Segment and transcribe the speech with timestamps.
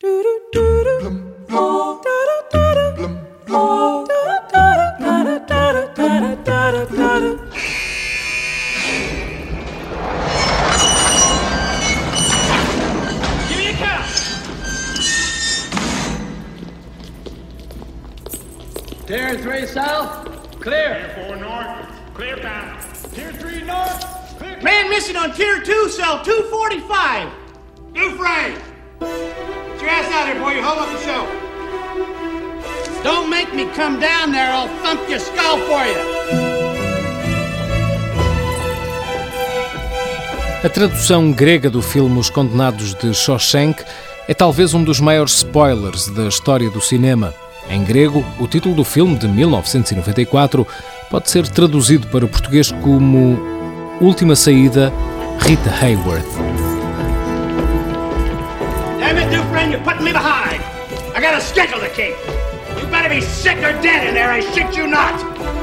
[0.00, 0.22] Tier
[19.38, 21.12] 3 south, clear.
[21.16, 22.14] Tier Four north.
[22.14, 22.80] Clear count.
[23.14, 24.04] Tier three north.
[24.38, 24.62] Clear.
[24.62, 27.47] Man missing on tier two, cell 245.
[30.18, 31.26] You hold up the show.
[33.04, 36.48] Don't make me come down there, I'll thump your skull for you.
[40.64, 43.84] A tradução grega do filme Os Condenados de Shawshank
[44.26, 47.32] é talvez um dos maiores spoilers da história do cinema.
[47.70, 50.66] Em grego, o título do filme de 1994
[51.08, 53.38] pode ser traduzido para o português como
[54.00, 54.92] Última Saída,
[55.38, 56.67] Rita Hayworth.
[59.28, 60.62] It, Dufresne, you're putting me behind.
[61.14, 62.16] I got a schedule to keep.
[62.80, 65.57] You better be sick or dead in there, I shit you not.